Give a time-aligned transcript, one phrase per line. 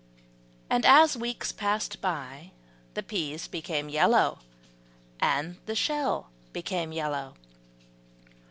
[0.67, 2.53] And as weeks passed by,
[2.95, 4.39] the peas became yellow,
[5.19, 7.35] and the shell became yellow.